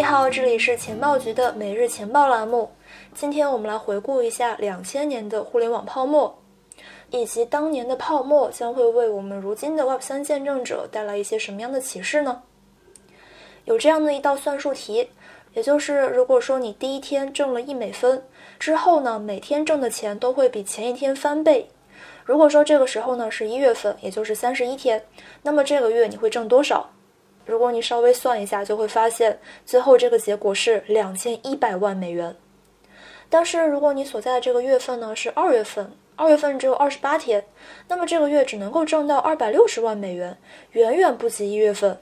[0.00, 2.70] 你好，这里是情报局的每日情报栏目。
[3.12, 6.38] 今天我们来回顾一下两千年的互联网泡沫，
[7.10, 12.40] 以及当年的泡沫将会为我们如今的 Web 三见证者带来一些什么样的启示呢？
[13.66, 15.10] 有这样的一道算术题，
[15.52, 18.24] 也就是如果说你第一天挣了一美分，
[18.58, 21.68] 之后呢每天挣的钱都会比前一天翻倍。
[22.24, 25.04] 如果说这个时候呢是一月份，也就是三十一天，
[25.42, 26.88] 那么这个月你会挣多少？
[27.50, 32.36] 如果你稍微算一下，就会发现最后这个结果是两千一百万美元。
[33.28, 37.44] 但是如果你所在的这个月份呢是二月份，二月份只有二十八天，
[37.88, 40.38] 那么这个月只能够挣到二百六十万美元，
[40.70, 41.98] 远远不及一月份。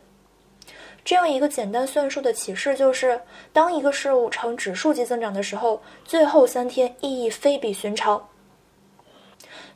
[1.05, 3.19] 这样一个简单算术的启示就是，
[3.51, 8.29] 当一个事物呈指数级增长的时候，最后三天意义非比寻常。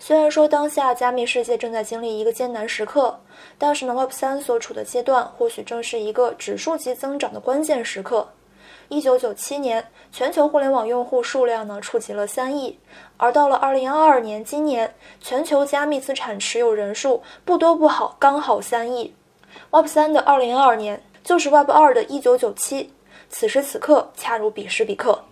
[0.04, 3.20] 虽然说当下加密世界正在经历一个艰难时刻，
[3.56, 8.28] 但是呢，Web 三所处的阶段或许正是一个指数级增长的关键时刻。
[8.88, 12.76] 一九九七年，全球互联网用户数量呢触及了三亿，
[13.16, 19.14] 而到了二零二二年，今年全球加密资产持有人数不多不好，刚好三亿。
[19.70, 22.92] Web 三的二零二二年就是 Web 二的一九九七，
[23.30, 25.22] 此时此刻恰如彼时彼刻。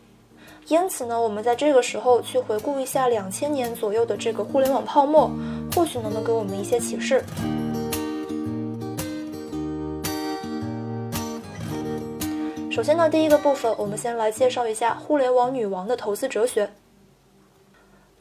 [0.70, 5.28] 因此呢，我们在这个时候去回顾一下两千年左右的这个互联网泡沫，
[5.74, 7.24] 或许呢能给我们一些启示。
[12.70, 16.70] 首先呢，第一个部分，我们先来介绍一下互联网女王的投资哲学。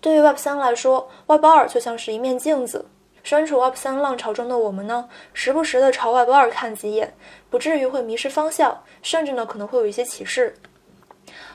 [0.01, 2.87] 对于 Web 三来说，Web 二就像是一面镜子，
[3.21, 7.13] 身处 Web 三浪潮中的我们呢，时不时的朝 Web 二看几眼，
[7.51, 10.55] 不至于会迷失方向，甚至呢可能会有一些启示。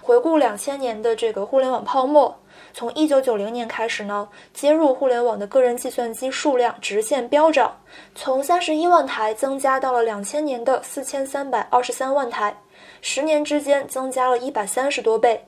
[0.05, 2.39] 回顾两千年的这个互联网泡沫，
[2.75, 7.75] 从一九九零年开始呢，接入互联网的个人计算机数量直线飙涨，
[8.15, 12.55] 从三十一万台增加到了两千年的四千三百二十三万台，
[13.01, 15.43] 十年之间增加了一百三十多倍，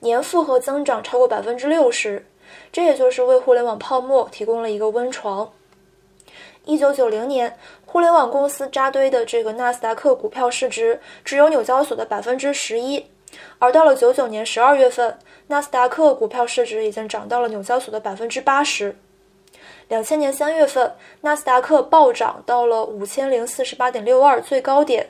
[0.00, 2.26] 年复合增长超过百分之六十，
[2.72, 5.48] 这也就是为互联网泡沫提供了一个温床。
[6.64, 7.56] 一九九零年，
[7.86, 13.06] 互联网公司扎堆的这个纳斯达克股票市值只有纽交所的百分之十一。
[13.58, 15.18] 而到了九九年十二月份，
[15.48, 18.96] 纳斯达克股票市值已经涨到了纽交所的百分之八十。
[19.88, 25.08] 两千年三月份，纳斯达克暴涨到了五千零四十八点六二最高点。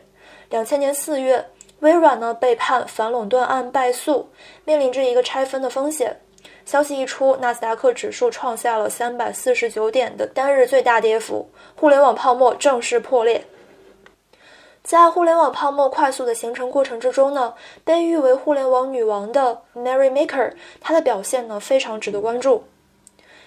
[0.49, 1.47] 两千年四月，
[1.81, 4.31] 微软呢被判反垄断案败诉，
[4.65, 6.21] 面临着一个拆分的风险。
[6.65, 13.45] 消息一出，纳斯达克指数创下了三百四十九点的单日最大跌幅，互联网泡沫正式破裂。
[14.83, 17.55] 在互联网泡沫快速的形成过程之中呢，
[17.85, 22.65] 被誉为互联网女王的 Mary Maker，她的表现呢非常值得关注。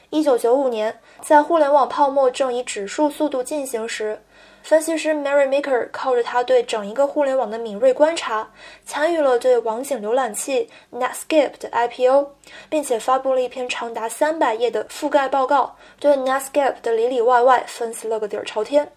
[0.10, 4.22] 一九九五年，在互联网泡沫正以指数速度进行时，
[4.62, 8.52] 分析师 Mary Maker 靠着他对整一个互联网的敏锐观察，
[8.86, 12.28] 参与了对网景浏览器 Netscape 的 IPO，
[12.70, 18.92] 并且发布了一篇长达三百页的覆盖报告，对 Netscape 的里里外外分析了个底儿朝天。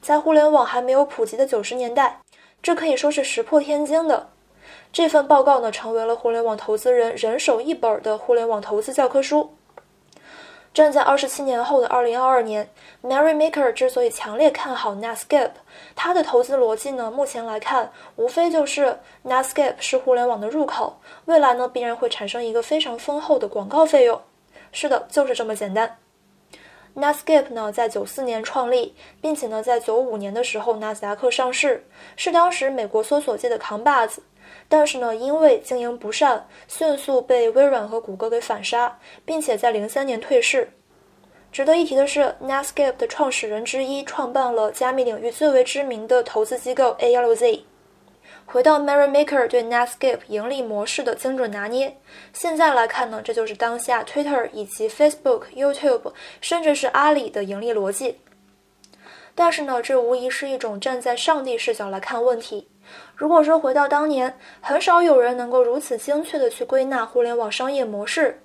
[0.00, 2.20] 在互联网还没有普及的九十年代，
[2.62, 4.30] 这可以说是石破天惊的。
[4.92, 9.54] 这份报告呢，成为了互联网投资人人手一本的互联网投资教科书。
[10.74, 12.68] 站在二十七年后的二零二二年
[13.02, 15.52] ，Mary Maker 之所以强烈看好 Netscape，
[15.96, 24.20] 他的投资逻辑呢，目前来看，无非就是 Netscape 是互联网的入口，未来呢，必然会产生一个非常丰厚的广告费用。
[24.70, 25.96] 是的，就是这么简单。
[26.98, 31.84] Netscape 呢，在九四年创立，并且呢，在九五年的时候纳斯达克上市，
[32.16, 34.20] 是当时美国搜索界的扛把子。
[34.68, 40.72] 但是呢，因为经营不善，迅速被微软和谷歌给反杀，并且在零三年退市。
[41.52, 47.60] 值得一提的是，Netscape 的创始人之一创办了加密领域最为知名的投资机构 ALZ。
[48.50, 51.98] 回到 Mary Maker 对 Netscape 盈利模式的精准拿捏，
[52.32, 58.20] 现在来看呢，这就是当下 Twitter 以及 Facebook、YouTube，甚至是阿里的盈利逻辑。
[59.34, 62.66] 但是呢，这无疑是一种站在上帝视角来看问题。
[63.14, 68.40] 如果说回到当年，很少有人能够如此精确的去归纳互联网商业模式。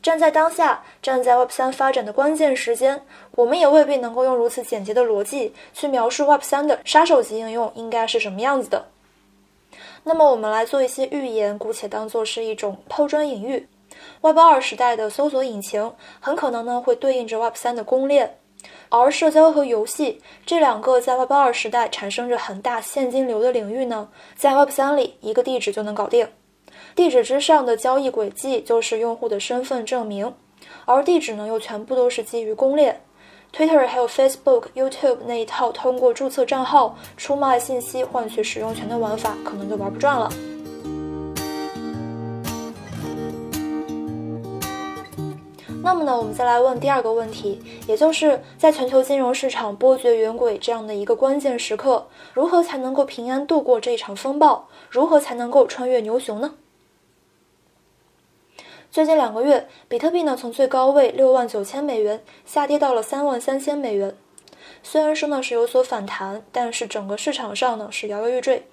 [0.00, 8.86] 站在当下，站在 Web 三发展的关键时间，我们也未必能够用如此简洁的逻辑去描述 Web 三的杀手级应用应该是什么样子的。
[10.08, 13.66] 那么我们来做一些预言，姑且当做是一种抛砖引玉。
[14.20, 18.38] Web 二时代的搜索引擎很可能呢会对应着 Web 三的公链，
[18.88, 26.28] 而社交和游戏这两个在 Web 二时代产生着很大现金流的领域呢，在 Web 三里一个地址就能搞定。
[26.94, 30.32] 地址之上的交易轨迹就是用户的身份证明，
[30.84, 33.00] 而地址呢又全部都是基于公链。
[33.56, 40.30] Twitter 还有 Facebook、YouTube 那一套通过注册账号出卖信息换取使用权的玩法，可能就玩不转了。
[45.82, 54.68] 那么呢，我们再来问第二个问题，也就是在全球金融市场波谲云诡这样的一个关键时刻，如何才能够平安度过这一场风暴？
[54.90, 56.52] 如何才能够穿越牛熊呢？
[58.96, 64.16] 最近两个月，比特币呢从最高位六万九千美元下跌到了三万三千美元。
[64.82, 68.66] 虽然说呢是有所反弹，但是整个市场上呢是摇摇欲坠。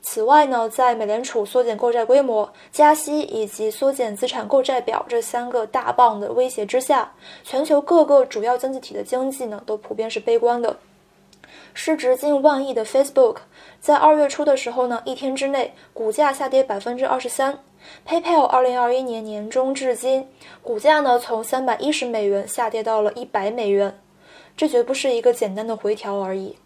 [0.00, 7.12] 此外呢，在美联储缩减购债规模、加息以及缩减资产购债表这三个大棒的威胁之下，
[7.42, 10.76] 全球各个主要经济体的经济呢都普遍是悲观的。
[11.74, 13.38] 市值近万亿的 Facebook，
[13.80, 17.58] 在二月初的时候呢，一天之内股价下跌百分之二十三。
[18.06, 20.28] PayPal 二零二一年年中至今，
[20.62, 24.00] 股价呢从三百一十美元下跌到了一百美元，
[24.56, 26.56] 这绝不是一个简单的回调而已。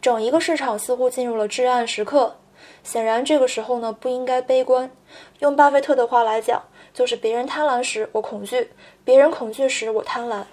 [0.00, 2.36] 整一个市场似乎进入了至暗时刻。
[2.82, 4.90] 显然，这个时候呢不应该悲观。
[5.40, 6.62] 用巴菲特的话来讲，
[6.94, 8.70] 就是别人贪婪时我恐惧，
[9.04, 10.44] 别人恐惧时我贪婪。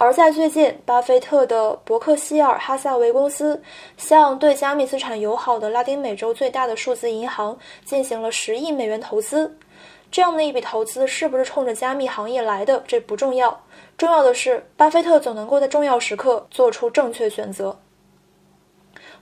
[0.00, 3.60] 而在最近，巴菲特的伯克希尔哈萨韦公司
[3.96, 9.58] 向对加密资产友好的拉丁美洲最大的数字银行进行了十亿美元投资。
[10.08, 12.80] 这样的一笔投资是不是冲着加密行业来的？
[12.86, 13.60] 这不重要，
[13.96, 17.76] 重要的是巴菲特总能够在重要时刻做出正确选择。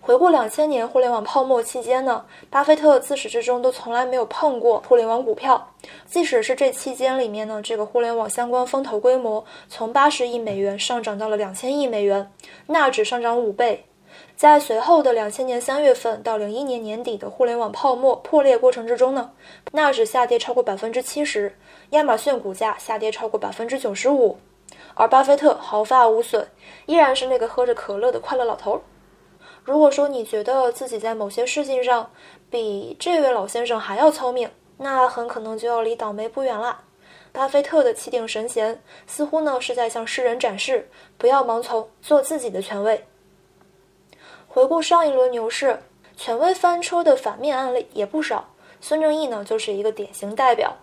[0.07, 5.73] 回顾两千年互联网泡沫期间呢，巴菲特自始至终都从来没有碰过互联网股票。
[6.05, 12.31] 即使是这期间里面呢，这个互联网相关风投规模从八十亿美元上涨到了两千亿美元，
[12.69, 13.85] 纳指上涨五倍。
[14.37, 19.33] 在随后的两千年三月份到零一年年底的互联网泡沫破裂过程之中呢，
[19.73, 21.59] 纳指下跌超过百分之七十，
[21.91, 24.39] 亚马逊股价下跌超过百分之九十五，
[24.95, 26.47] 而巴菲特毫发无损，
[26.87, 28.81] 依然是那个喝着可乐的快乐老头。
[29.67, 32.09] 如果说你觉得自己在某些事情上
[32.49, 34.49] 比这位老先生还要聪明，
[34.79, 36.85] 那很可能就要离倒霉不远了。
[37.33, 43.05] 巴菲特的气定神闲，似乎呢是在向世人展示，不要盲从，做自己的权威。
[44.47, 45.83] 回顾上一轮牛市，
[46.17, 48.49] 权威翻车的反面案例也不少，
[48.81, 50.77] 孙正义呢就是一个典型代表。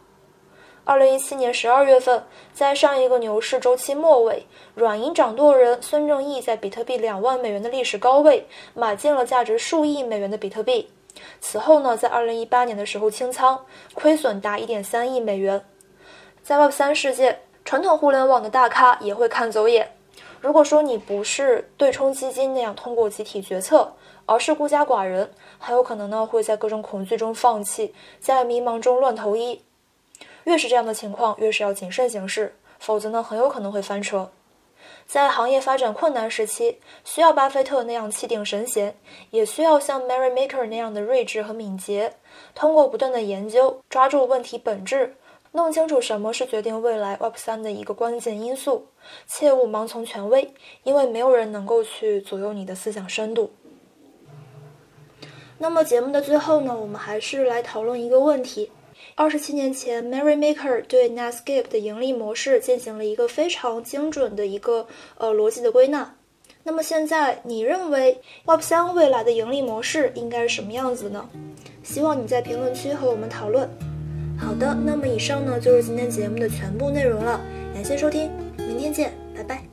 [0.85, 2.21] 二零一七年十二月份，
[2.53, 4.45] 在上一个牛市周期末尾，
[4.75, 10.89] 软银掌舵人孙正义在比特币两万美元的历史高位买进了价值数亿美元的比特币。
[11.39, 13.63] 此后呢，在二零一八年的时候清仓，
[13.93, 15.63] 亏损达一点三亿美元。
[16.41, 19.89] 在 Web 三世界，传统互联网的大咖也会看走眼。
[20.41, 23.93] 如果说你不是对冲基金那样通过集体决策，
[24.25, 29.61] 而是孤家寡人，很有可能呢会在各种恐惧中放弃，在迷茫中乱投医。
[30.45, 34.31] 越是这样的情况，越是要谨慎行事，否则呢，很有可能会翻车。
[35.05, 38.95] 在行业发展困难时期，需要巴菲特那样气定神闲，
[39.31, 42.13] 也需要像 Mary Maker 那样的睿智和敏捷。
[42.55, 45.15] 通过不断的研究，抓住问题本质，
[45.51, 48.87] 弄清楚什么是决定未来 Web 三的一个关键因素，
[49.27, 50.53] 切勿盲从权威，
[50.83, 53.51] 因为没有人能够去左右你的思想深度。
[55.57, 58.71] 那么节目的最后呢，我们还是来讨论一个问题。
[59.15, 64.87] 二十七年前，Mary Maker 对 Netscape 的盈利模式进行了一个非常精准的一个
[65.17, 66.15] 呃逻辑的归纳。
[66.63, 71.29] 那么现在，你认为 Web 三未来的盈利模式应该是什么样子呢？
[71.83, 73.69] 希望你在评论区和我们讨论。
[74.39, 77.39] 好的，那么以上呢就是今天节目的全部内容了，
[77.73, 79.13] 感谢收听，明天见。
[79.35, 79.72] 拜拜